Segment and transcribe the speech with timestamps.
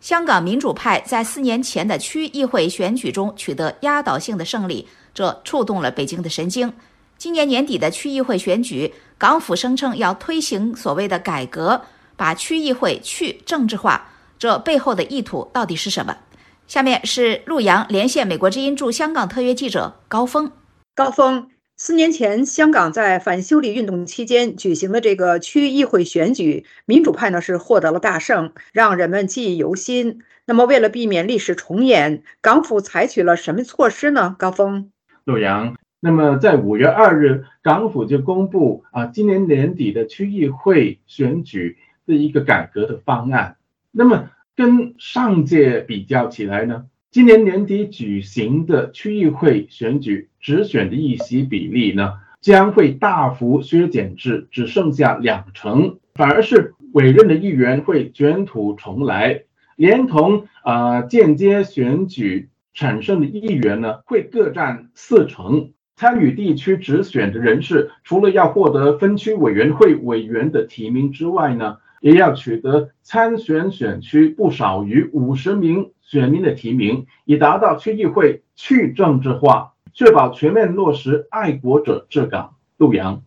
[0.00, 6.72] 香港民主派在四年前的区议会选举中取得压倒性的胜利，这触动了北京的神经。
[7.18, 11.82] 今年年底的区议会选举，港府声称要推行所谓的改革，
[12.16, 14.08] 把区议会去政治化，
[14.38, 16.16] 这背后的意图到底是什么？
[16.66, 20.50] 下面是陆洋连线美国之音驻香港特约记者高峰。
[20.94, 21.46] 高峰。
[21.82, 30.20] 四年前，香港在反修例运动期间举行的这个区议会选举，民主派呢是获得了大胜，让人们记忆犹新。
[30.44, 34.36] 那么，为了避免历史重演，港府采取了什么措施呢？
[34.38, 34.90] 高峰，
[35.24, 43.56] 陆阳，那么在五月二日，港府就公布啊，今年年底的区议会选举的一个改革的方案。
[43.90, 46.84] 那么，跟上届比较起来呢？
[47.12, 59.42] 今年年底举行的区议会选举直选的议席比例呢，将会大幅削减至只剩下两成，反而是委任的议员会卷土重来，
[59.74, 65.72] 连同啊间接选举产生的议员呢，会各占四成。
[65.96, 75.92] 参与地区直选的人士，除了要获得分区委员会委员的提名之外呢，也要取得参选选区不少于五十名。
[76.02, 82.56] 选民的提名，以达到区议会去政治化，确保全面落实爱国者治港。
[82.78, 83.22] 陆阳，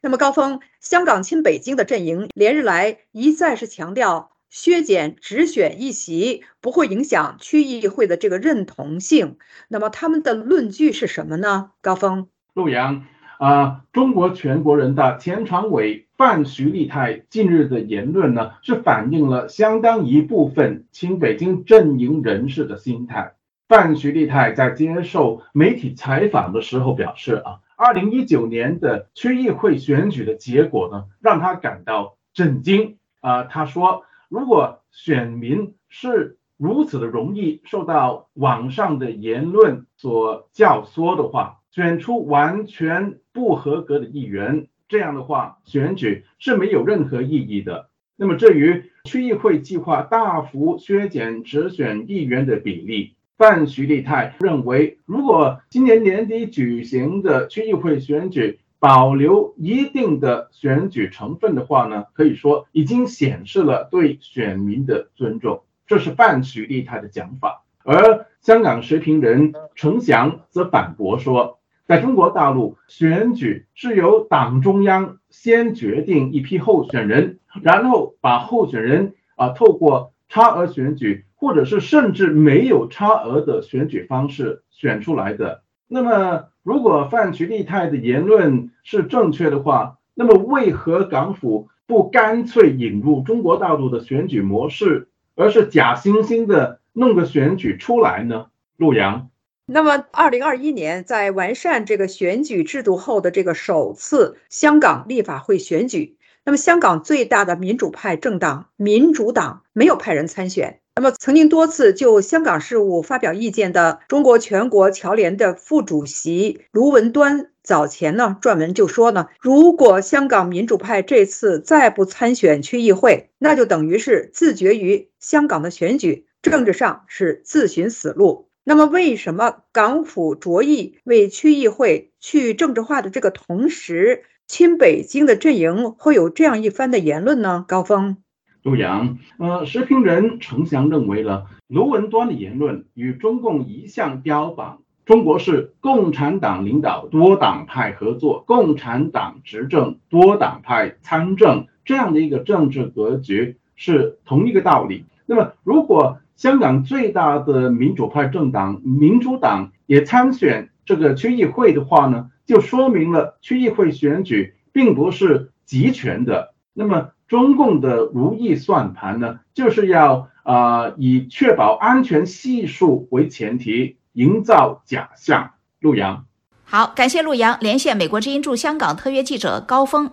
[0.00, 11.72] 那么高峰，香港亲北京的阵营连日来一再是强调削减直选一席不会影响区议会的这个认同性，那么他们的论据是什么呢？
[11.80, 13.04] 高峰，陆阳。
[13.38, 23.34] 啊，中国全国人大前常委范徐丽泰近日的言论呢，是反映了相当一部分亲北京阵营人士的心态。
[23.68, 32.98] 范徐丽泰在接受媒体采访的时候表示：“啊，二零一九年的区议会选举的结果呢，让他感到震惊。
[33.20, 47.90] 啊，他说，如果选民是如此的容易受到网上的言论所教唆的话。”选出完全不合格的议员，这样的话，选举是没有任何意义的。
[48.16, 65.62] 那么，至于区议会计划大幅削减直选议员的比例，范徐立泰认为，如果今年年底举行的区议会选举保留一定的选举成分的话呢，可以说已经显示了对选民的尊重。
[65.86, 71.57] 这是范徐立泰的讲法，而香港时评人程翔则反驳说。
[71.88, 85.62] 在中国大陆，选举是由党中央先决定一批候选人，然后把候选人啊透过差额选举，或者是甚至没有差额的选举方式选出来的。
[85.86, 98.48] 那么，如果范徐立泰的言论是正确的话，那么为何港府不干脆引入中国大陆的选举模式，而是假惺惺的弄个选举出来呢？
[98.76, 99.30] 陆阳。
[99.70, 110.80] 那么，二零二一年在完善这个选举制度后的这个首次香港立法会选举，那么香港最大的民主派政党民主党没有派人参选。
[110.96, 128.47] 那么，曾经多次就香港事务发表意见的中国全国侨联的副主席卢文端早前呢撰文就说呢，如果香港民主派这次再不参选区议会，那就等于是自绝于香港的选举，政治上是自寻死路。
[128.68, 137.64] 那么，为什么港府着意为区议会去政治化的这个同时，亲北京的阵营会有这样一番的言论呢？
[137.66, 138.18] 高峰，
[138.62, 155.06] 陆阳，呃，时评人程翔认为呢卢文端的言论与中共一向标榜中国是共产党领导多党派合作、共产党执政多党派参政这样的一个政治格局是同一个道理。
[155.24, 166.54] 那么，如果香港最大的民主派政党民主党也参选这个区议会的话呢，就说明了区议会选举并不是集权的。
[166.72, 175.50] 那么，中共的如意算盘呢，就是要啊以确保安全系数为前提，营造假象。
[175.80, 176.24] 陆阳，
[176.62, 180.08] 好，感谢陆阳连线美国之音驻香港特约记者高峰。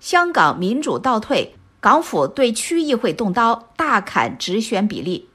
[0.00, 1.54] 香港民主倒退。
[1.80, 5.28] 港府对区议会动刀，大砍直选比例。